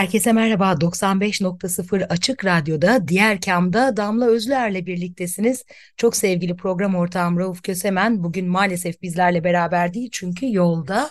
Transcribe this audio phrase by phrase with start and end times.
[0.00, 0.80] Herkese merhaba.
[0.80, 5.64] 95.0 Açık Radyo'da Diğer Kam'da Damla Özler'le birliktesiniz.
[5.96, 11.10] Çok sevgili program ortağım Rauf Kösemen bugün maalesef bizlerle beraber değil çünkü yolda.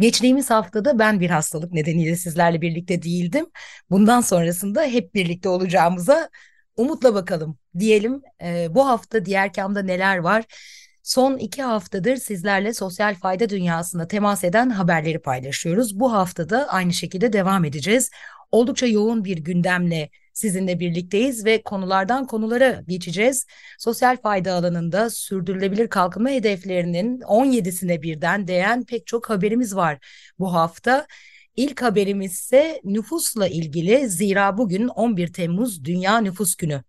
[0.00, 3.46] Geçtiğimiz haftada ben bir hastalık nedeniyle sizlerle birlikte değildim.
[3.90, 6.28] Bundan sonrasında hep birlikte olacağımıza
[6.76, 8.22] umutla bakalım diyelim.
[8.42, 10.44] Ee, bu hafta Diğer Kam'da neler var?
[11.08, 16.00] Son iki haftadır sizlerle sosyal fayda dünyasında temas eden haberleri paylaşıyoruz.
[16.00, 18.10] Bu haftada aynı şekilde devam edeceğiz.
[18.52, 23.46] Oldukça yoğun bir gündemle sizinle birlikteyiz ve konulardan konulara geçeceğiz.
[23.78, 29.98] Sosyal fayda alanında sürdürülebilir kalkınma hedeflerinin 17'sine birden değen pek çok haberimiz var
[30.38, 31.06] bu hafta.
[31.58, 36.82] İlk haberimiz ise nüfusla ilgili zira bugün 11 Temmuz Dünya Nüfus Günü.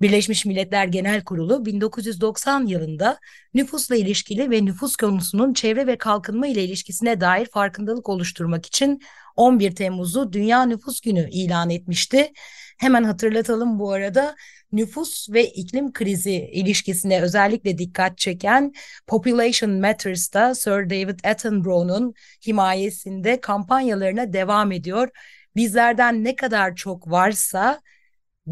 [0.00, 3.18] Birleşmiş Milletler Genel Kurulu 1990 yılında
[3.54, 9.00] nüfusla ilişkili ve nüfus konusunun çevre ve kalkınma ile ilişkisine dair farkındalık oluşturmak için
[9.36, 12.32] 11 Temmuz'u Dünya Nüfus Günü ilan etmişti.
[12.78, 14.36] Hemen hatırlatalım bu arada
[14.76, 18.72] nüfus ve iklim krizi ilişkisine özellikle dikkat çeken
[19.06, 22.14] Population Matters'ta Sir David Attenborough'un
[22.46, 25.08] himayesinde kampanyalarına devam ediyor.
[25.56, 27.80] Bizlerden ne kadar çok varsa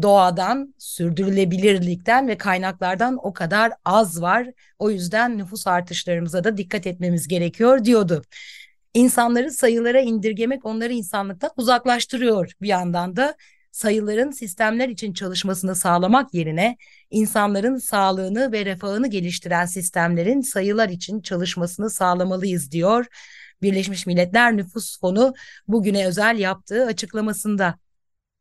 [0.01, 4.47] doğadan, sürdürülebilirlikten ve kaynaklardan o kadar az var.
[4.79, 8.23] O yüzden nüfus artışlarımıza da dikkat etmemiz gerekiyor diyordu.
[8.93, 13.35] İnsanları sayılara indirgemek onları insanlıktan uzaklaştırıyor bir yandan da
[13.73, 16.77] sayıların sistemler için çalışmasını sağlamak yerine
[17.09, 23.05] insanların sağlığını ve refahını geliştiren sistemlerin sayılar için çalışmasını sağlamalıyız diyor.
[23.61, 25.33] Birleşmiş Milletler Nüfus Fonu
[25.67, 27.79] bugüne özel yaptığı açıklamasında.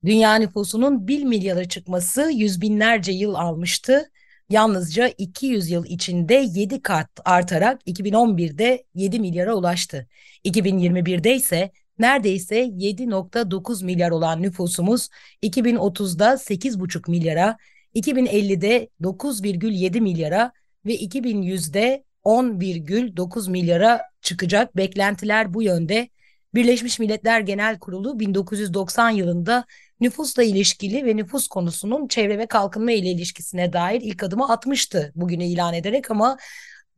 [0.04, 4.10] Dünya nüfusunun 1 milyara çıkması yüz binlerce yıl almıştı.
[4.48, 10.08] Yalnızca 200 yıl içinde 7 kat artarak 2011'de 7 milyara ulaştı.
[10.44, 15.08] 2021'de ise neredeyse 7.9 milyar olan nüfusumuz
[15.42, 17.56] 2030'da 8.5 milyara,
[17.94, 20.52] 2050'de 9,7 milyara
[20.86, 24.76] ve 2100'de 10,9 milyara çıkacak.
[24.76, 26.08] Beklentiler bu yönde.
[26.54, 29.64] Birleşmiş Milletler Genel Kurulu 1990 yılında
[30.00, 35.44] nüfusla ilişkili ve nüfus konusunun çevre ve kalkınma ile ilişkisine dair ilk adımı atmıştı bugünü
[35.44, 36.36] ilan ederek ama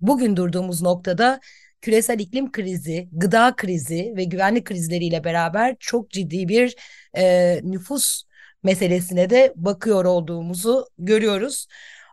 [0.00, 1.40] bugün durduğumuz noktada
[1.84, 6.76] küresel iklim krizi, gıda krizi ve güvenlik krizleriyle beraber çok ciddi bir
[7.16, 8.22] e, nüfus
[8.62, 11.66] meselesine de bakıyor olduğumuzu görüyoruz.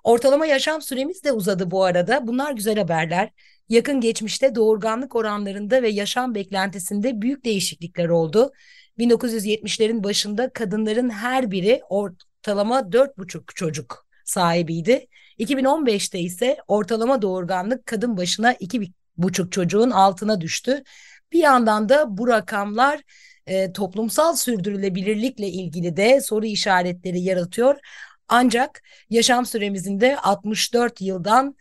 [0.03, 2.27] Ortalama yaşam süremiz de uzadı bu arada.
[2.27, 3.29] Bunlar güzel haberler.
[3.69, 8.51] Yakın geçmişte doğurganlık oranlarında ve yaşam beklentisinde büyük değişiklikler oldu.
[8.99, 15.07] 1970'lerin başında kadınların her biri ortalama 4,5 çocuk sahibiydi.
[15.39, 18.55] 2015'te ise ortalama doğurganlık kadın başına
[19.19, 20.83] 2,5 çocuğun altına düştü.
[21.31, 23.01] Bir yandan da bu rakamlar
[23.47, 27.75] e, toplumsal sürdürülebilirlikle ilgili de soru işaretleri yaratıyor.
[28.27, 31.55] Ancak yaşam süremizin de 64 yıldan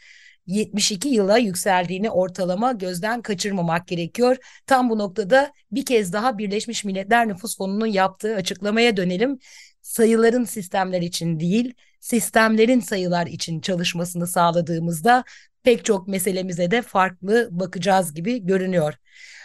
[0.47, 4.37] 72 yıla yükseldiğini ortalama gözden kaçırmamak gerekiyor.
[4.67, 9.39] Tam bu noktada bir kez daha Birleşmiş Milletler Nüfus Fonu'nun yaptığı açıklamaya dönelim.
[9.83, 15.25] Sayıların sistemler için değil, sistemlerin sayılar için çalışmasını sağladığımızda
[15.63, 18.95] pek çok meselemize de farklı bakacağız gibi görünüyor.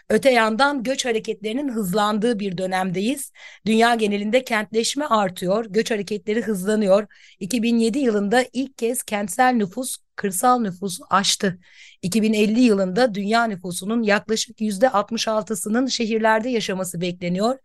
[0.10, 3.32] Öte yandan göç hareketlerinin hızlandığı bir dönemdeyiz.
[3.66, 7.08] Dünya genelinde kentleşme artıyor, göç hareketleri hızlanıyor.
[7.40, 11.60] 2007 yılında ilk kez kentsel nüfus kırsal nüfusu aştı.
[12.02, 17.58] 2050 yılında dünya nüfusunun yaklaşık %66'sının şehirlerde yaşaması bekleniyor.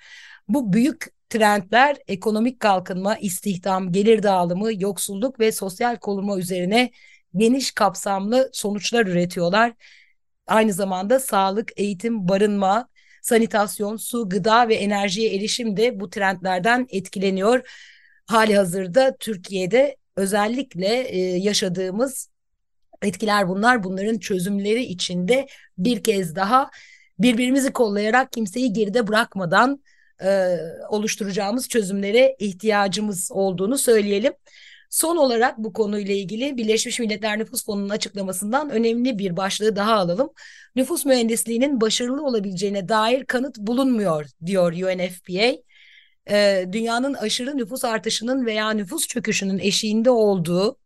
[0.49, 6.91] Bu büyük trendler ekonomik kalkınma, istihdam, gelir dağılımı, yoksulluk ve sosyal koruma üzerine
[7.37, 9.73] geniş kapsamlı sonuçlar üretiyorlar.
[10.47, 12.89] Aynı zamanda sağlık, eğitim, barınma,
[13.23, 17.69] sanitasyon, su, gıda ve enerjiye erişim de bu trendlerden etkileniyor.
[18.27, 22.29] Hali hazırda Türkiye'de özellikle e, yaşadığımız
[23.03, 23.85] etkiler bunlar.
[23.85, 25.47] Bunların çözümleri içinde
[25.79, 26.71] bir kez daha
[27.19, 29.83] birbirimizi kollayarak kimseyi geride bırakmadan
[30.23, 30.57] e,
[30.89, 34.33] oluşturacağımız çözümlere ihtiyacımız olduğunu söyleyelim.
[34.91, 40.31] Son olarak bu konuyla ilgili Birleşmiş Milletler Nüfus Fonu'nun açıklamasından önemli bir başlığı daha alalım.
[40.77, 45.63] Nüfus mühendisliğinin başarılı olabileceğine dair kanıt bulunmuyor diyor UNFPA.
[46.31, 50.77] Ee, dünyanın aşırı nüfus artışının veya nüfus çöküşünün eşiğinde olduğu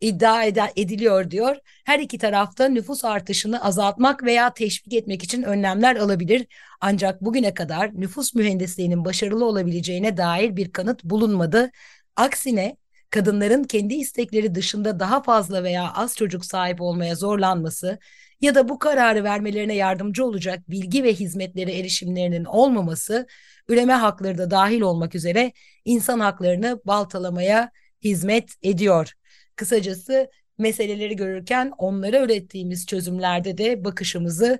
[0.00, 0.44] iddia
[0.76, 1.56] ediliyor diyor.
[1.84, 6.46] Her iki tarafta nüfus artışını azaltmak veya teşvik etmek için önlemler alabilir.
[6.80, 11.70] Ancak bugüne kadar nüfus mühendisliğinin başarılı olabileceğine dair bir kanıt bulunmadı.
[12.16, 12.76] Aksine
[13.12, 17.98] kadınların kendi istekleri dışında daha fazla veya az çocuk sahip olmaya zorlanması
[18.40, 23.26] ya da bu kararı vermelerine yardımcı olacak bilgi ve hizmetlere erişimlerinin olmaması
[23.68, 25.52] üreme hakları da dahil olmak üzere
[25.84, 27.70] insan haklarını baltalamaya
[28.04, 29.12] hizmet ediyor.
[29.56, 34.58] Kısacası meseleleri görürken onlara ürettiğimiz çözümlerde de bakışımızı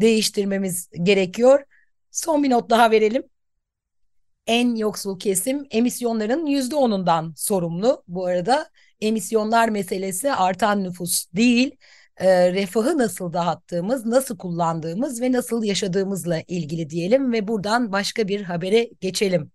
[0.00, 1.64] değiştirmemiz gerekiyor.
[2.10, 3.22] Son bir not daha verelim.
[4.46, 8.04] En yoksul kesim emisyonların yüzde onundan sorumlu.
[8.08, 8.70] Bu arada
[9.00, 11.76] emisyonlar meselesi artan nüfus değil,
[12.16, 18.42] e, refahı nasıl dağıttığımız, nasıl kullandığımız ve nasıl yaşadığımızla ilgili diyelim ve buradan başka bir
[18.42, 19.50] habere geçelim.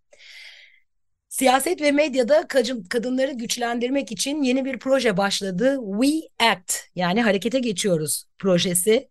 [1.29, 2.47] Siyaset ve medyada
[2.89, 5.79] kadınları güçlendirmek için yeni bir proje başladı.
[6.01, 9.09] We Act yani harekete geçiyoruz projesi.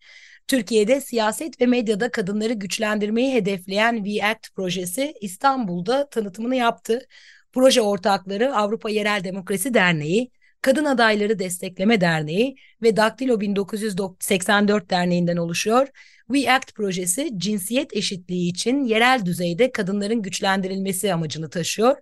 [0.51, 7.07] Türkiye'de siyaset ve medyada kadınları güçlendirmeyi hedefleyen We Act projesi İstanbul'da tanıtımını yaptı.
[7.53, 10.31] Proje ortakları Avrupa Yerel Demokrasi Derneği,
[10.63, 15.89] Kadın Adayları Destekleme Derneği ve Daktilo 1984 Derneği'nden oluşuyor.
[16.33, 21.97] We Act projesi cinsiyet eşitliği için yerel düzeyde kadınların güçlendirilmesi amacını taşıyor.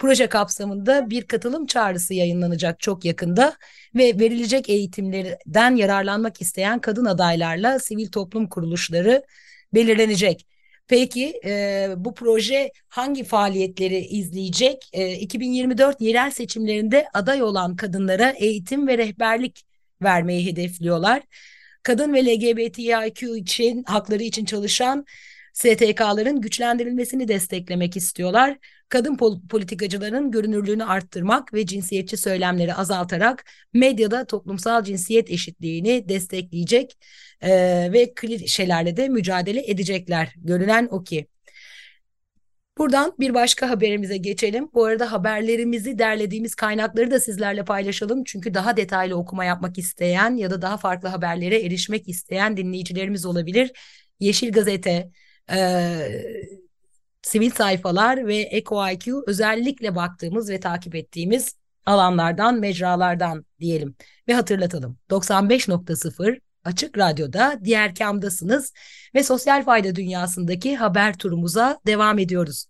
[0.00, 3.56] Proje kapsamında bir katılım çağrısı yayınlanacak çok yakında
[3.94, 9.22] ve verilecek eğitimlerden yararlanmak isteyen kadın adaylarla sivil toplum kuruluşları
[9.74, 10.46] belirlenecek.
[10.88, 14.88] Peki e, bu proje hangi faaliyetleri izleyecek?
[14.92, 19.62] E, 2024 yerel seçimlerinde aday olan kadınlara eğitim ve rehberlik
[20.02, 21.22] vermeyi hedefliyorlar.
[21.82, 25.04] Kadın ve LGBTIQ için hakları için çalışan
[25.52, 28.58] STK'ların güçlendirilmesini desteklemek istiyorlar.
[28.88, 33.44] Kadın pol politikacıların görünürlüğünü arttırmak ve cinsiyetçi söylemleri azaltarak
[33.74, 36.98] medyada toplumsal cinsiyet eşitliğini destekleyecek
[37.40, 37.50] e,
[37.92, 40.34] ve klişelerle de mücadele edecekler.
[40.36, 41.26] Görünen o ki.
[42.78, 44.68] Buradan bir başka haberimize geçelim.
[44.74, 48.24] Bu arada haberlerimizi derlediğimiz kaynakları da sizlerle paylaşalım.
[48.24, 53.72] Çünkü daha detaylı okuma yapmak isteyen ya da daha farklı haberlere erişmek isteyen dinleyicilerimiz olabilir.
[54.20, 55.10] Yeşil Gazete,
[55.52, 56.40] e,
[57.22, 61.54] sivil sayfalar ve EcoIQ özellikle baktığımız ve takip ettiğimiz
[61.86, 63.94] alanlardan, mecralardan diyelim
[64.28, 64.98] ve hatırlatalım.
[65.10, 68.72] 95.0 Açık Radyo'da diğer kamdasınız
[69.14, 72.66] ve sosyal fayda dünyasındaki haber turumuza devam ediyoruz.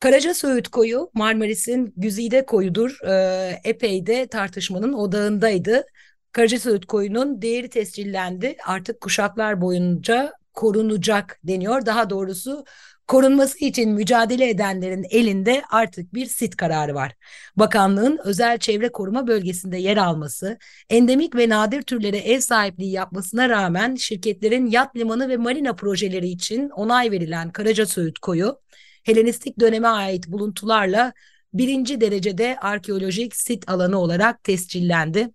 [0.00, 2.98] Karaca Söğüt koyu Marmaris'in güzide koyudur.
[3.08, 5.84] Ee, epey de tartışmanın odağındaydı.
[6.32, 8.56] Karaca Söğüt koyunun değeri tescillendi.
[8.66, 11.86] Artık kuşaklar boyunca korunacak deniyor.
[11.86, 12.64] Daha doğrusu
[13.06, 17.12] korunması için mücadele edenlerin elinde artık bir sit kararı var.
[17.56, 20.58] Bakanlığın özel çevre koruma bölgesinde yer alması,
[20.90, 26.70] endemik ve nadir türlere ev sahipliği yapmasına rağmen şirketlerin yat limanı ve marina projeleri için
[26.70, 28.60] onay verilen Karaca Söğüt Koyu,
[29.04, 31.12] Helenistik döneme ait buluntularla
[31.54, 35.28] birinci derecede arkeolojik sit alanı olarak tescillendi.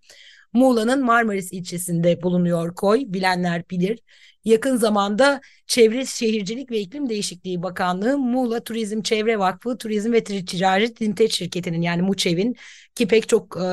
[0.54, 4.00] Muğla'nın Marmaris ilçesinde bulunuyor koy, bilenler bilir.
[4.46, 11.02] Yakın zamanda Çevre Şehircilik ve İklim Değişikliği Bakanlığı Muğla Turizm Çevre Vakfı Turizm ve Ticaret
[11.02, 12.56] Limited şirketinin yani MUÇEV'in
[12.96, 13.66] ki pek çok e,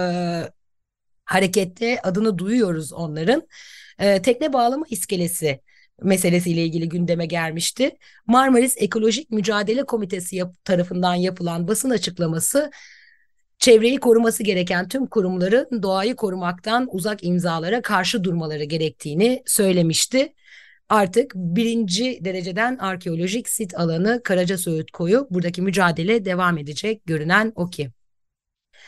[1.25, 3.43] harekette adını duyuyoruz onların.
[3.99, 5.61] E, tekne bağlama iskelesi
[6.03, 7.97] meselesiyle ilgili gündeme gelmişti.
[8.27, 12.71] Marmaris Ekolojik Mücadele Komitesi yap tarafından yapılan basın açıklaması
[13.61, 20.35] çevreyi koruması gereken tüm kurumların doğayı korumaktan uzak imzalara karşı durmaları gerektiğini söylemişti.
[20.89, 27.71] Artık birinci dereceden arkeolojik sit alanı Karaca Söğüt Koyu buradaki mücadele devam edecek görünen o
[27.71, 27.91] ki.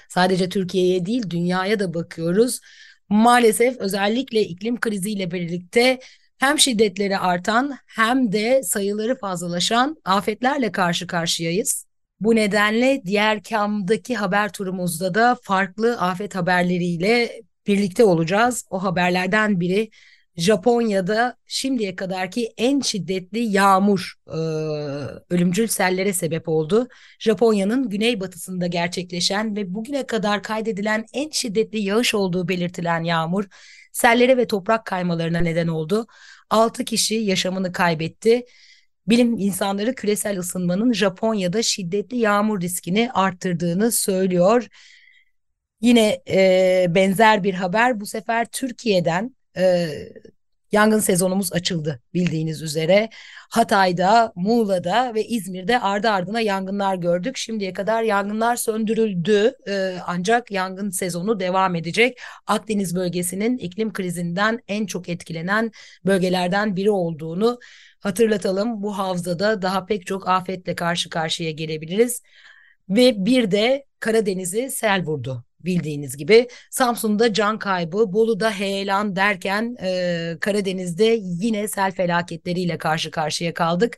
[0.08, 2.60] Sadece Türkiye'ye değil dünyaya da bakıyoruz.
[3.08, 5.98] Maalesef özellikle iklim kriziyle birlikte
[6.38, 11.91] hem şiddetleri artan hem de sayıları fazlalaşan afetlerle karşı karşıyayız.
[12.22, 18.66] Bu nedenle diğer kamdaki haber turumuzda da farklı afet haberleriyle birlikte olacağız.
[18.70, 19.90] O haberlerden biri
[20.36, 24.38] Japonya'da şimdiye kadarki en şiddetli yağmur e,
[25.30, 26.88] ölümcül sellere sebep oldu.
[27.18, 33.44] Japonya'nın güneybatısında gerçekleşen ve bugüne kadar kaydedilen en şiddetli yağış olduğu belirtilen yağmur
[33.92, 36.06] sellere ve toprak kaymalarına neden oldu.
[36.50, 38.44] 6 kişi yaşamını kaybetti.
[39.08, 44.68] Bilim insanları küresel ısınmanın Japonya'da şiddetli yağmur riskini arttırdığını söylüyor.
[45.80, 49.88] Yine e, benzer bir haber bu sefer Türkiye'den e,
[50.72, 53.08] Yangın sezonumuz açıldı bildiğiniz üzere.
[53.50, 57.36] Hatay'da, Muğla'da ve İzmir'de ardı ardına yangınlar gördük.
[57.36, 62.20] Şimdiye kadar yangınlar söndürüldü ee, ancak yangın sezonu devam edecek.
[62.46, 65.70] Akdeniz bölgesinin iklim krizinden en çok etkilenen
[66.06, 67.58] bölgelerden biri olduğunu
[68.02, 68.82] hatırlatalım.
[68.82, 72.22] Bu havzada daha pek çok afetle karşı karşıya gelebiliriz.
[72.88, 76.48] Ve bir de Karadeniz'i sel vurdu bildiğiniz gibi.
[76.70, 83.96] Samsun'da can kaybı, Bolu'da heyelan derken e, Karadeniz'de yine sel felaketleriyle karşı karşıya kaldık.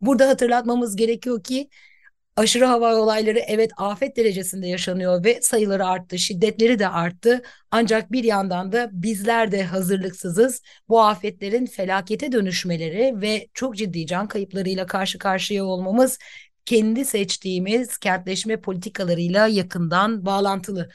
[0.00, 1.68] Burada hatırlatmamız gerekiyor ki
[2.36, 7.42] aşırı hava olayları evet afet derecesinde yaşanıyor ve sayıları arttı, şiddetleri de arttı.
[7.70, 10.62] Ancak bir yandan da bizler de hazırlıksızız.
[10.88, 16.18] Bu afetlerin felakete dönüşmeleri ve çok ciddi can kayıplarıyla karşı karşıya olmamız
[16.64, 20.90] kendi seçtiğimiz kentleşme politikalarıyla yakından bağlantılı.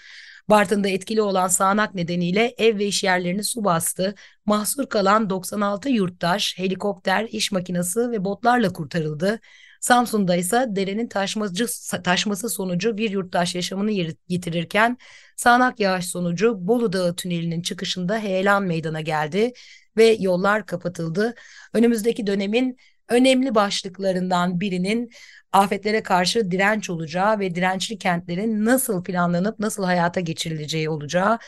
[0.50, 4.16] Bartın'da etkili olan sağanak nedeniyle ev ve iş yerlerini su bastı.
[4.46, 9.40] Mahsur kalan 96 yurttaş helikopter, iş makinesi ve botlarla kurtarıldı.
[9.82, 11.66] Samsun'da ise derenin taşmacı,
[12.04, 13.92] taşması sonucu bir yurttaş yaşamını
[14.28, 14.98] yitirirken
[15.36, 19.54] sağanak yağış sonucu Bolu Dağı tünelinin çıkışında heyelan meydana geldi
[19.98, 21.36] ve yollar kapatıldı.
[21.74, 22.78] Önümüzdeki dönemin
[23.10, 25.10] önemli başlıklarından birinin
[25.52, 31.40] afetlere karşı direnç olacağı ve dirençli kentlerin nasıl planlanıp nasıl hayata geçirileceği olacağı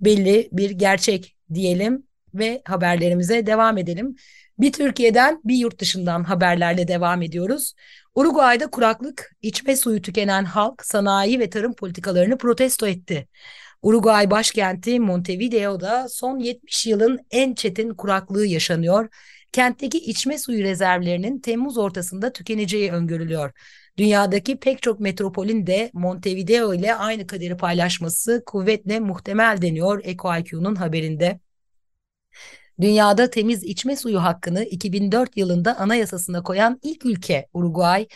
[0.00, 4.16] belli bir gerçek diyelim ve haberlerimize devam edelim.
[4.58, 7.74] Bir Türkiye'den bir yurt dışından haberlerle devam ediyoruz.
[8.14, 13.28] Uruguay'da kuraklık, içme suyu tükenen halk sanayi ve tarım politikalarını protesto etti.
[13.82, 19.08] Uruguay başkenti Montevideo'da son 70 yılın en çetin kuraklığı yaşanıyor
[19.56, 23.52] kentteki içme suyu rezervlerinin Temmuz ortasında tükeneceği öngörülüyor.
[23.98, 31.40] Dünyadaki pek çok metropolün de Montevideo ile aynı kaderi paylaşması kuvvetle muhtemel deniyor EcoIQ'nun haberinde.
[32.80, 38.06] Dünyada temiz içme suyu hakkını 2004 yılında anayasasına koyan ilk ülke Uruguay.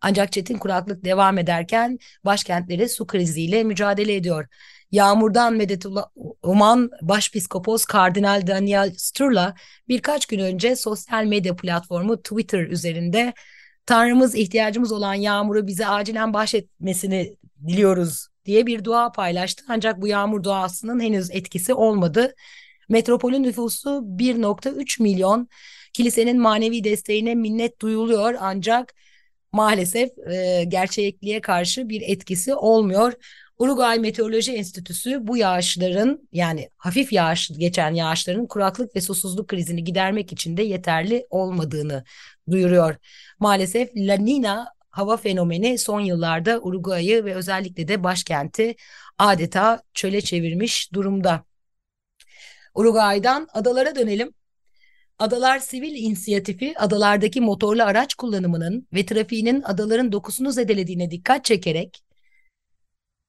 [0.00, 4.46] Ancak çetin kuraklık devam ederken başkentleri su kriziyle mücadele ediyor.
[4.92, 5.86] Yağmurdan medet
[6.42, 9.54] uman Başpiskopos Kardinal Daniel Sturla
[9.88, 13.32] birkaç gün önce sosyal medya platformu Twitter üzerinde
[13.88, 19.64] Tanrımız ihtiyacımız olan yağmuru bize acilen bahşetmesini diliyoruz diye bir dua paylaştı.
[19.68, 22.34] Ancak bu yağmur duasının henüz etkisi olmadı.
[22.88, 25.48] Metropolün nüfusu 1.3 milyon.
[25.92, 28.94] Kilisenin manevi desteğine minnet duyuluyor ancak
[29.52, 33.12] maalesef e, gerçekliğe karşı bir etkisi olmuyor.
[33.58, 40.32] Uruguay Meteoroloji Enstitüsü bu yağışların yani hafif yağış geçen yağışların kuraklık ve susuzluk krizini gidermek
[40.32, 42.04] için de yeterli olmadığını
[42.50, 42.96] duyuruyor.
[43.38, 48.74] Maalesef La Nina hava fenomeni son yıllarda Uruguay'ı ve özellikle de başkenti
[49.18, 51.47] adeta çöle çevirmiş durumda.
[52.78, 54.34] Uruguay'dan adalara dönelim.
[55.18, 62.04] Adalar Sivil İnisiyatifi adalardaki motorlu araç kullanımının ve trafiğinin adaların dokusunu zedelediğine dikkat çekerek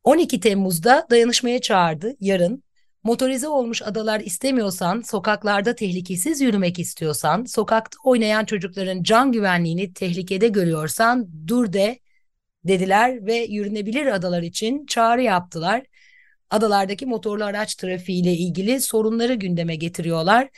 [0.03, 2.15] 12 Temmuz'da dayanışmaya çağırdı.
[2.19, 2.63] Yarın
[3.03, 11.27] motorize olmuş adalar istemiyorsan, sokaklarda tehlikesiz yürümek istiyorsan, sokakta oynayan çocukların can güvenliğini tehlikede görüyorsan
[11.47, 11.99] dur de
[12.63, 15.85] dediler ve yürünebilir adalar için çağrı yaptılar.
[16.49, 20.49] Adalardaki motorlu araç trafiğiyle ilgili sorunları gündeme getiriyorlar.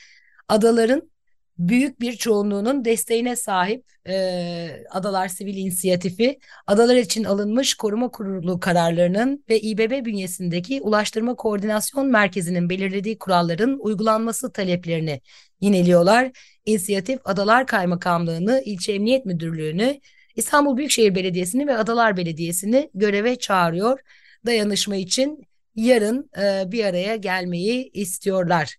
[0.48, 1.12] Adaların
[1.57, 9.43] büyük bir çoğunluğunun desteğine sahip e, Adalar Sivil İnisiyatifi, adalar için alınmış koruma kurulu kararlarının
[9.50, 15.21] ve İBB bünyesindeki Ulaştırma Koordinasyon Merkezi'nin belirlediği kuralların uygulanması taleplerini
[15.62, 16.31] yineliyorlar.
[16.65, 20.00] İnisiyatif Adalar Kaymakamlığı'nı, İlçe Emniyet Müdürlüğü'nü,
[20.36, 24.00] İstanbul Büyükşehir Belediyesi'ni ve Adalar Belediyesi'ni göreve çağırıyor.
[24.45, 25.43] Dayanışma için
[25.75, 28.75] yarın e, bir araya gelmeyi istiyorlar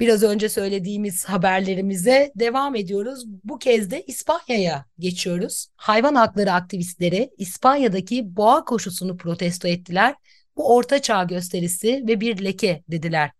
[0.00, 3.24] biraz önce söylediğimiz haberlerimize devam ediyoruz.
[3.44, 5.66] Bu kez de İspanya'ya geçiyoruz.
[5.76, 10.14] Hayvan hakları aktivistleri İspanya'daki boğa koşusunu protesto ettiler.
[10.56, 13.30] Bu orta çağ gösterisi ve bir leke dediler.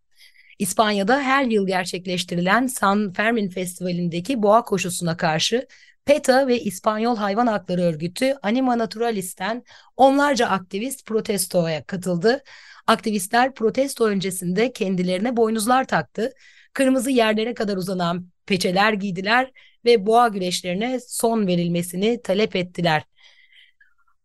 [0.59, 5.67] İspanya'da her yıl gerçekleştirilen San Fermin Festivali'ndeki boğa koşusuna karşı
[6.05, 9.65] PETA ve İspanyol Hayvan Hakları Örgütü Anima Naturalis'ten
[9.97, 12.43] onlarca aktivist protestoya katıldı.
[12.87, 16.33] Aktivistler protesto öncesinde kendilerine boynuzlar taktı.
[16.73, 19.53] Kırmızı yerlere kadar uzanan peçeler giydiler
[19.85, 23.03] ve boğa güreşlerine son verilmesini talep ettiler.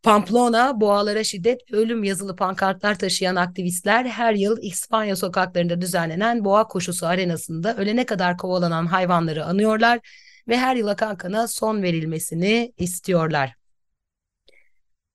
[0.03, 7.05] Pamplona, boğalara şiddet ölüm yazılı pankartlar taşıyan aktivistler her yıl İspanya sokaklarında düzenlenen boğa koşusu
[7.05, 9.99] arenasında ölene kadar kovalanan hayvanları anıyorlar
[10.49, 13.55] ve her yıl akan kana son verilmesini istiyorlar.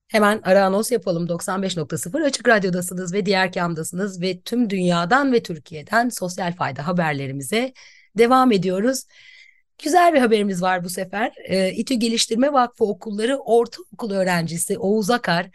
[0.08, 1.26] Hemen ara anons yapalım.
[1.26, 7.72] 95.0 Açık Radyo'dasınız ve diğer kamdasınız ve tüm dünyadan ve Türkiye'den sosyal fayda haberlerimize
[8.18, 9.04] devam ediyoruz.
[9.82, 11.32] Güzel bir haberimiz var bu sefer.
[11.44, 15.50] E, İTÜ Geliştirme Vakfı Okulları Ortaokul öğrencisi Oğuz Akar,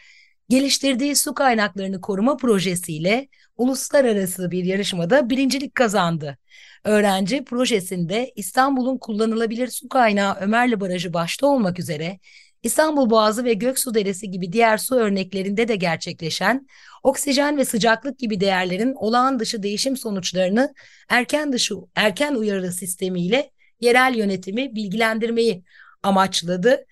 [0.49, 3.27] geliştirdiği su kaynaklarını koruma projesiyle
[3.59, 6.37] uluslararası bir yarışmada birincilik kazandı.
[6.85, 12.19] Öğrenci projesinde İstanbul'un kullanılabilir su kaynağı Ömerli Barajı başta olmak üzere
[12.63, 16.67] İstanbul Boğazı ve Göksu Deresi gibi diğer su örneklerinde de gerçekleşen
[17.03, 20.73] oksijen ve sıcaklık gibi değerlerin olağan dışı değişim sonuçlarını
[21.09, 25.63] erken dışı erken uyarı sistemiyle yerel yönetimi bilgilendirmeyi
[26.03, 26.85] amaçladı.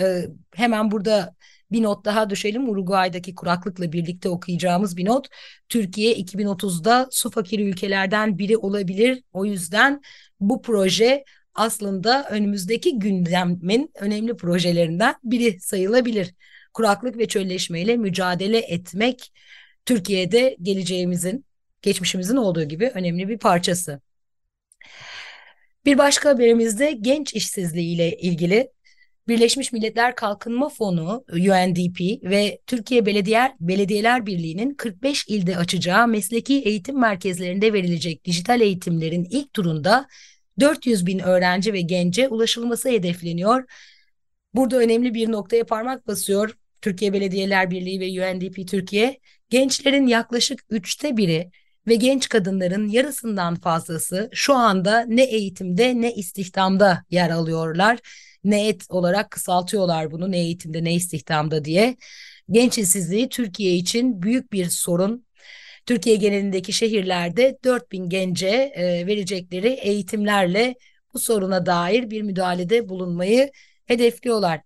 [0.00, 0.22] Ee,
[0.54, 1.34] hemen burada
[1.72, 2.68] bir not daha düşelim.
[2.68, 5.26] Uruguay'daki kuraklıkla birlikte okuyacağımız bir not.
[5.68, 9.22] Türkiye 2030'da su fakiri ülkelerden biri olabilir.
[9.32, 10.00] O yüzden
[10.40, 16.34] bu proje aslında önümüzdeki gündemin önemli projelerinden biri sayılabilir.
[16.74, 19.32] Kuraklık ve çölleşmeyle mücadele etmek
[19.86, 21.44] Türkiye'de geleceğimizin,
[21.82, 24.00] geçmişimizin olduğu gibi önemli bir parçası.
[25.84, 28.70] Bir başka haberimizde genç işsizliği ile ilgili
[29.28, 37.00] Birleşmiş Milletler Kalkınma Fonu UNDP ve Türkiye Belediye Belediyeler Birliği'nin 45 ilde açacağı mesleki eğitim
[37.00, 40.06] merkezlerinde verilecek dijital eğitimlerin ilk turunda
[40.60, 43.64] 400 bin öğrenci ve gence ulaşılması hedefleniyor.
[44.54, 49.20] Burada önemli bir noktaya parmak basıyor Türkiye Belediyeler Birliği ve UNDP Türkiye.
[49.50, 51.50] Gençlerin yaklaşık üçte biri
[51.88, 57.98] ve genç kadınların yarısından fazlası şu anda ne eğitimde ne istihdamda yer alıyorlar.
[58.46, 61.96] Ne et olarak kısaltıyorlar bunu ne eğitimde ne istihdamda diye.
[62.50, 65.26] Genç işsizliği Türkiye için büyük bir sorun.
[65.86, 70.74] Türkiye genelindeki şehirlerde 4000 gence e, verecekleri eğitimlerle
[71.14, 73.50] bu soruna dair bir müdahalede bulunmayı
[73.86, 74.60] hedefliyorlar.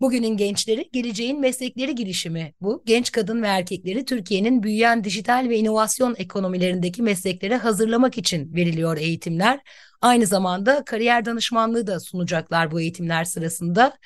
[0.00, 2.82] Bugünün gençleri geleceğin meslekleri girişimi bu.
[2.86, 9.60] Genç kadın ve erkekleri Türkiye'nin büyüyen dijital ve inovasyon ekonomilerindeki mesleklere hazırlamak için veriliyor eğitimler.
[10.00, 13.96] Aynı zamanda kariyer danışmanlığı da sunacaklar bu eğitimler sırasında.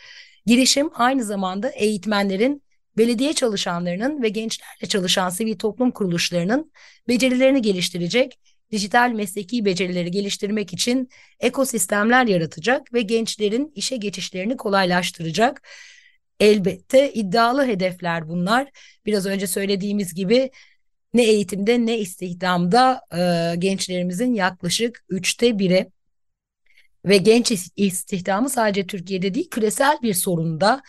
[0.47, 2.63] Girişim aynı zamanda eğitmenlerin
[2.97, 6.73] belediye çalışanlarının ve gençlerle çalışan sivil toplum kuruluşlarının
[7.09, 8.39] becerilerini geliştirecek,
[8.75, 11.09] dijital mesleki becerileri geliştirmek için
[11.41, 15.69] ekosistemler yaratacak ve gençlerin işe geçişlerini kolaylaştıracak.
[16.41, 18.71] Elbette iddialı hedefler bunlar.
[19.07, 20.51] Biraz önce söylediğimiz gibi
[21.15, 25.91] ne eğitimde ne istihdamda e, gençlerimizin yaklaşık üçte biri
[27.05, 30.83] ve genç istihdamı sadece Türkiye'de değil küresel bir sorunda.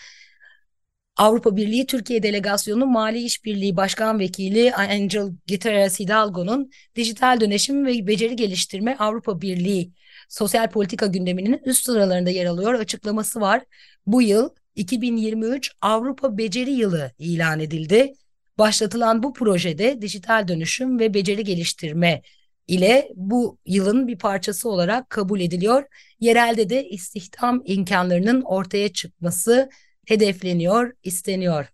[1.17, 8.35] Avrupa Birliği Türkiye Delegasyonu Mali İşbirliği Başkan Vekili Angel Guterres Hidalgo'nun dijital dönüşüm ve beceri
[8.35, 9.91] geliştirme Avrupa Birliği
[10.29, 13.63] sosyal politika gündeminin üst sıralarında yer alıyor açıklaması var.
[14.07, 18.13] Bu yıl 2023 Avrupa Beceri Yılı ilan edildi.
[18.57, 22.21] Başlatılan bu projede dijital dönüşüm ve beceri geliştirme
[22.67, 25.83] ile bu yılın bir parçası olarak kabul ediliyor.
[26.19, 29.69] Yerelde de istihdam imkanlarının ortaya çıkması
[30.05, 31.65] hedefleniyor, isteniyor.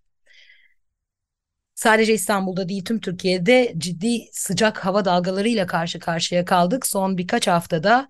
[1.76, 6.88] Sadece İstanbul'da değil tüm Türkiye'de ciddi sıcak hava dalgalarıyla karşı karşıya kaldık.
[6.88, 8.10] Son birkaç haftada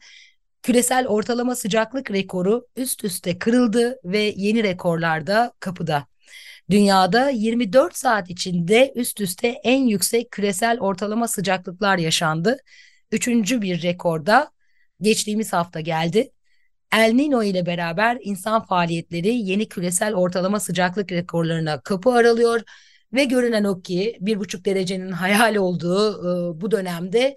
[0.64, 6.08] küresel ortalama sıcaklık rekoru üst üste kırıldı ve yeni rekorlar da kapıda.
[6.70, 12.58] Dünyada 24 saat içinde üst üste en yüksek küresel ortalama sıcaklıklar yaşandı.
[13.12, 14.52] Üçüncü bir rekorda
[15.02, 16.32] geçtiğimiz hafta geldi.
[16.92, 22.62] El Nino ile beraber insan faaliyetleri yeni küresel ortalama sıcaklık rekorlarına kapı aralıyor
[23.14, 26.12] ve görünen o ki bir buçuk derecenin hayal olduğu
[26.58, 27.36] e, bu dönemde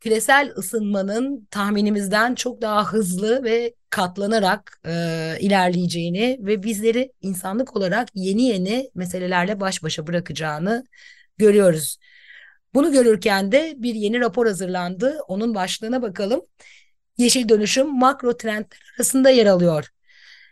[0.00, 8.42] küresel ısınmanın tahminimizden çok daha hızlı ve katlanarak e, ilerleyeceğini ve bizleri insanlık olarak yeni
[8.42, 10.84] yeni meselelerle baş başa bırakacağını
[11.38, 11.98] görüyoruz.
[12.74, 15.18] Bunu görürken de bir yeni rapor hazırlandı.
[15.28, 16.40] Onun başlığına bakalım
[17.20, 19.88] yeşil dönüşüm makro trendler arasında yer alıyor.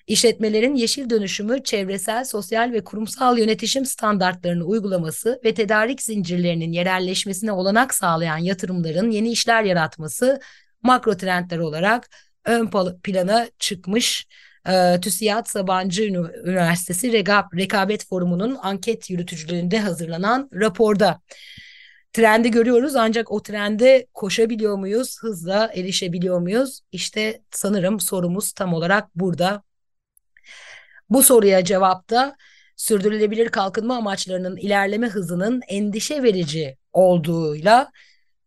[0.07, 7.95] İşletmelerin yeşil dönüşümü çevresel, sosyal ve kurumsal yönetişim standartlarını uygulaması ve tedarik zincirlerinin yerelleşmesine olanak
[7.95, 10.41] sağlayan yatırımların yeni işler yaratması
[10.83, 12.11] makro trendler olarak
[12.45, 12.71] ön
[13.03, 14.27] plana çıkmış.
[14.69, 17.13] E, TÜSİAD Sabancı Üniversitesi
[17.57, 21.21] Rekabet Forumu'nun anket yürütücülüğünde hazırlanan raporda
[22.13, 26.81] trendi görüyoruz ancak o trende koşabiliyor muyuz, hızla erişebiliyor muyuz?
[26.93, 29.63] İşte sanırım sorumuz tam olarak burada.
[31.11, 32.37] Bu soruya cevapta
[32.77, 37.91] sürdürülebilir kalkınma amaçlarının ilerleme hızının endişe verici olduğuyla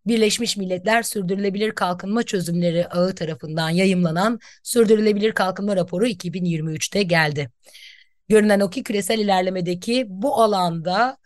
[0.07, 7.49] Birleşmiş Milletler Sürdürülebilir Kalkınma Çözümleri Ağı tarafından yayımlanan Sürdürülebilir Kalkınma Raporu 2023'te geldi.
[8.29, 11.17] Görünen o ki küresel ilerlemedeki bu alanda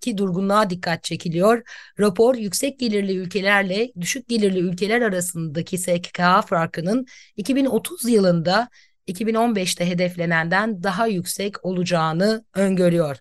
[0.00, 1.62] ki durgunluğa dikkat çekiliyor.
[2.00, 7.06] Rapor yüksek gelirli ülkelerle düşük gelirli ülkeler arasındaki SKK farkının
[7.36, 8.68] 2030 yılında
[9.06, 13.16] 2015'te hedeflenenden daha yüksek olacağını öngörüyor.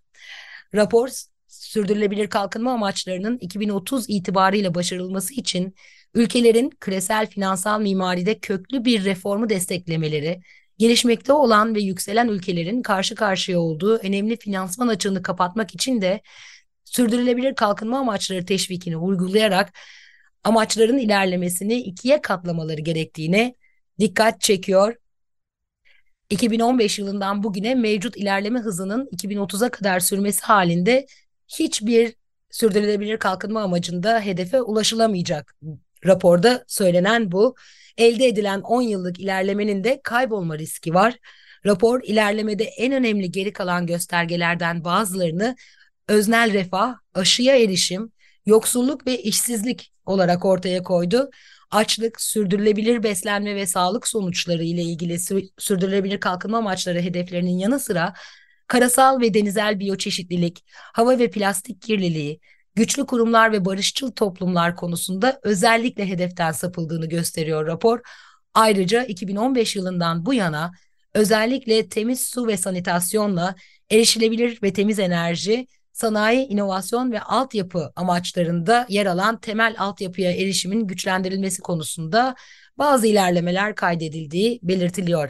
[0.76, 1.10] Rapor
[1.48, 5.76] sürdürülebilir kalkınma amaçlarının 2030 itibarıyla başarılması için
[6.14, 10.42] ülkelerin küresel finansal mimaride köklü bir reformu desteklemeleri,
[10.78, 16.22] gelişmekte olan ve yükselen ülkelerin karşı karşıya olduğu önemli finansman açığını kapatmak için de
[16.86, 19.74] sürdürülebilir kalkınma amaçları teşvikini uygulayarak
[20.44, 23.56] amaçların ilerlemesini ikiye katlamaları gerektiğine
[24.00, 24.96] dikkat çekiyor.
[26.30, 31.06] 2015 yılından bugüne mevcut ilerleme hızının 2030'a kadar sürmesi halinde
[31.48, 32.16] hiçbir
[32.52, 35.56] sürdürülebilir kalkınma amacında hedefe ulaşılamayacak.
[36.06, 37.56] Raporda söylenen bu.
[37.98, 41.14] Elde edilen 10 yıllık ilerlemenin de kaybolma riski var.
[41.66, 45.56] Rapor ilerlemede en önemli geri kalan göstergelerden bazılarını
[46.08, 48.12] öznel refah, aşıya erişim,
[48.46, 51.30] yoksulluk ve işsizlik olarak ortaya koydu.
[51.72, 55.20] Açlık, sürdürülebilir beslenme ve sağlık sonuçları ile ilgili
[55.58, 58.14] sürdürülebilir kalkınma amaçları hedeflerinin yanı sıra
[58.68, 60.64] karasal ve denizel biyoçeşitlilik,
[60.94, 62.40] hava ve plastik kirliliği,
[62.76, 68.00] güçlü kurumlar ve barışçıl toplumlar konusunda özellikle hedeften sapıldığını gösteriyor rapor.
[68.54, 70.72] Ayrıca 2015 yılından bu yana
[71.14, 73.56] özellikle temiz su ve sanitasyonla
[73.92, 81.62] erişilebilir ve temiz enerji, sanayi, inovasyon ve altyapı amaçlarında yer alan temel altyapıya erişimin güçlendirilmesi
[81.62, 82.36] konusunda
[82.78, 85.30] bazı ilerlemeler kaydedildiği belirtiliyor.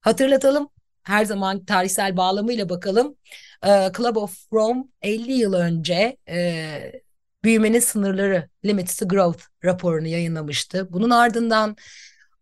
[0.00, 0.68] Hatırlatalım
[1.08, 3.16] her zaman tarihsel bağlamıyla bakalım.
[3.66, 6.92] E, Club of Rome 50 yıl önce e,
[7.44, 10.92] büyümenin sınırları Limits to Growth raporunu yayınlamıştı.
[10.92, 11.76] Bunun ardından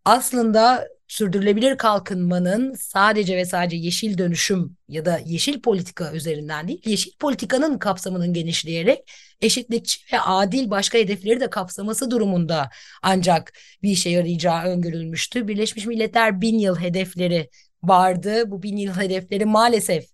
[0.05, 7.13] aslında sürdürülebilir kalkınmanın sadece ve sadece yeşil dönüşüm ya da yeşil politika üzerinden değil, yeşil
[7.19, 12.71] politikanın kapsamının genişleyerek eşitlikçi ve adil başka hedefleri de kapsaması durumunda
[13.03, 13.53] ancak
[13.83, 15.49] bir işe yarayacağı öngörülmüştü.
[15.49, 17.49] Birleşmiş Milletler bin yıl hedefleri
[17.83, 18.51] vardı.
[18.51, 20.05] Bu bin yıl hedefleri maalesef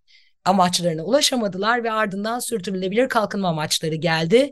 [0.44, 4.50] amaçlarına ulaşamadılar ve ardından sürdürülebilir kalkınma amaçları geldi.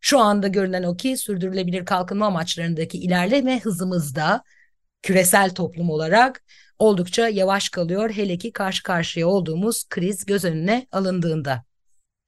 [0.00, 4.42] Şu anda görünen o ki sürdürülebilir kalkınma amaçlarındaki ilerleme hızımızda
[5.02, 6.44] küresel toplum olarak
[6.78, 11.64] oldukça yavaş kalıyor hele ki karşı karşıya olduğumuz kriz göz önüne alındığında.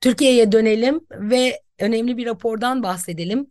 [0.01, 3.47] Türkiye'ye dönelim ve önemli bir rapordan bahsedelim.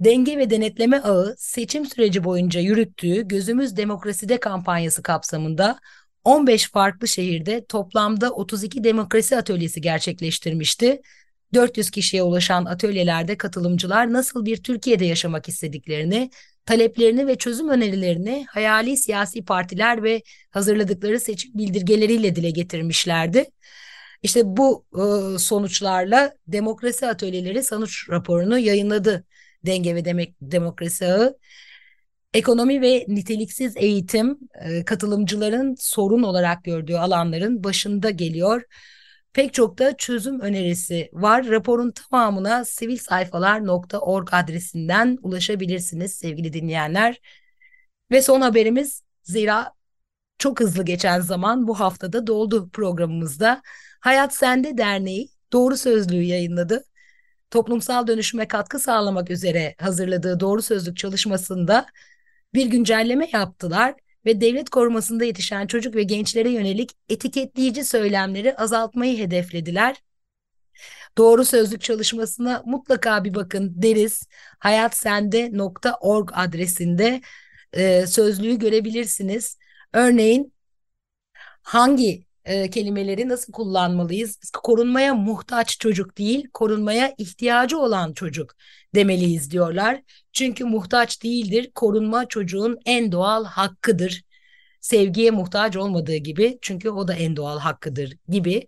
[0.00, 5.78] Denge ve Denetleme Ağı seçim süreci boyunca yürüttüğü Gözümüz Demokraside kampanyası kapsamında
[6.24, 11.00] 15 farklı şehirde toplamda 32 demokrasi atölyesi gerçekleştirmişti.
[11.54, 16.30] 400 kişiye ulaşan atölyelerde katılımcılar nasıl bir Türkiye'de yaşamak istediklerini,
[16.66, 23.46] taleplerini ve çözüm önerilerini hayali siyasi partiler ve hazırladıkları seçim bildirgeleriyle dile getirmişlerdi.
[24.22, 29.24] İşte bu e, sonuçlarla demokrasi atölyeleri sonuç raporunu yayınladı.
[29.66, 31.38] Denge ve Demek Demokrasi Ağı
[32.34, 38.62] Ekonomi ve niteliksiz eğitim e, katılımcıların sorun olarak gördüğü alanların başında geliyor.
[39.32, 41.48] Pek çok da çözüm önerisi var.
[41.48, 47.20] Raporun tamamına sivilsayfalar.org adresinden ulaşabilirsiniz sevgili dinleyenler.
[48.10, 49.72] Ve son haberimiz zira
[50.38, 53.62] çok hızlı geçen zaman bu haftada doldu programımızda.
[54.00, 56.84] Hayat Sende Derneği Doğru Sözlüğü yayınladı.
[57.50, 61.86] Toplumsal dönüşüme katkı sağlamak üzere hazırladığı Doğru Sözlük çalışmasında
[62.54, 63.94] bir güncelleme yaptılar
[64.26, 69.96] ve devlet korumasında yetişen çocuk ve gençlere yönelik etiketleyici söylemleri azaltmayı hedeflediler.
[71.18, 74.22] Doğru sözlük çalışmasına mutlaka bir bakın deriz.
[74.58, 77.20] hayatsende.org adresinde
[77.72, 79.58] e, sözlüğü görebilirsiniz.
[79.92, 80.52] Örneğin
[81.62, 84.38] hangi e, kelimeleri nasıl kullanmalıyız?
[84.62, 88.56] Korunmaya muhtaç çocuk değil, korunmaya ihtiyacı olan çocuk
[88.94, 90.02] demeliyiz diyorlar.
[90.32, 94.22] Çünkü muhtaç değildir, korunma çocuğun en doğal hakkıdır.
[94.80, 98.66] Sevgiye muhtaç olmadığı gibi çünkü o da en doğal hakkıdır gibi.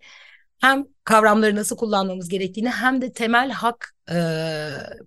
[0.60, 4.16] Hem kavramları nasıl kullanmamız gerektiğini hem de temel hak e,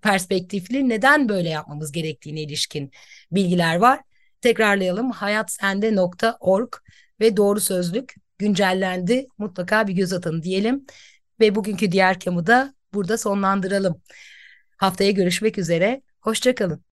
[0.01, 2.91] perspektifli neden böyle yapmamız gerektiğine ilişkin
[3.31, 3.99] bilgiler var.
[4.41, 6.73] Tekrarlayalım hayatsende.org
[7.19, 9.27] ve doğru sözlük güncellendi.
[9.37, 10.85] Mutlaka bir göz atın diyelim.
[11.39, 14.01] Ve bugünkü diğer kamı da burada sonlandıralım.
[14.77, 16.01] Haftaya görüşmek üzere.
[16.21, 16.83] Hoşçakalın.